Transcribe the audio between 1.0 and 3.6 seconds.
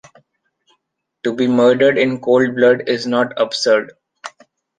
To be murdered in cold blood is not